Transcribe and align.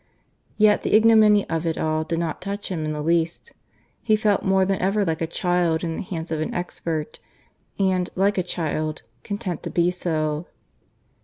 Yet 0.57 0.81
the 0.81 0.93
ignominy 0.95 1.47
of 1.47 1.63
it 1.67 1.77
all 1.77 2.03
did 2.03 2.17
not 2.17 2.41
touch 2.41 2.69
him 2.71 2.83
in 2.85 2.91
the 2.91 3.03
least. 3.03 3.53
He 4.01 4.15
felt 4.15 4.41
more 4.41 4.65
than 4.65 4.79
ever 4.79 5.05
like 5.05 5.21
a 5.21 5.27
child 5.27 5.83
in 5.83 5.95
the 5.97 6.01
hands 6.01 6.31
of 6.31 6.41
an 6.41 6.55
expert, 6.55 7.19
and, 7.77 8.09
like 8.15 8.39
a 8.39 8.41
child, 8.41 9.03
content 9.21 9.61
to 9.61 9.69
be 9.69 9.91
so. 9.91 10.47